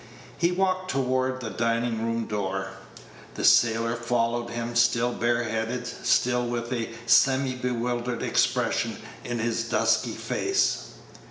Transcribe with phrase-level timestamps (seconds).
[0.39, 2.69] He walked toward the dining room door.
[3.35, 10.13] The sailor followed him, still bareheaded, still with a semi bewildered expression in his dusky
[10.15, 10.93] face.